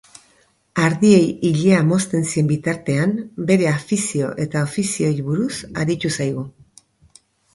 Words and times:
Ardiei 0.85 1.25
ilea 1.49 1.81
mozten 1.89 2.25
zien 2.29 2.47
bitartean 2.51 3.13
bere 3.51 3.69
afizio 3.73 4.31
eta 4.47 4.65
ofizioei 4.69 5.13
buruz 5.27 5.53
aritu 5.83 6.15
zaigu. 6.17 6.47